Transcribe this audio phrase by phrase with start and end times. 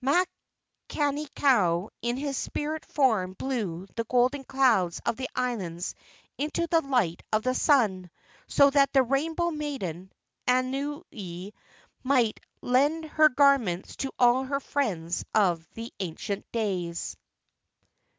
[0.03, 5.93] Makani kau in his spirit form blew the golden clouds of the islands
[6.39, 8.09] into the light of the sun,
[8.47, 10.11] so that the Rainbow Maiden,
[10.47, 11.51] Anuenue,
[12.01, 17.15] might lend her garments to all her friends of the ancient days.